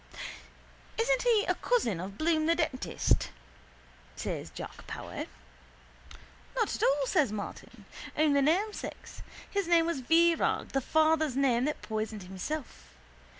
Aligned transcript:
—Isn't 0.97 1.21
he 1.21 1.45
a 1.47 1.53
cousin 1.53 1.99
of 1.99 2.17
Bloom 2.17 2.47
the 2.47 2.55
dentist? 2.55 3.29
says 4.15 4.49
Jack 4.49 4.87
Power. 4.87 5.25
—Not 6.55 6.73
at 6.75 6.81
all, 6.81 7.05
says 7.05 7.31
Martin. 7.31 7.85
Only 8.17 8.41
namesakes. 8.41 9.21
His 9.47 9.67
name 9.67 9.85
was 9.85 9.99
Virag, 10.01 10.69
the 10.69 10.81
father's 10.81 11.35
name 11.37 11.65
that 11.65 11.83
poisoned 11.83 12.23
himself. 12.23 12.95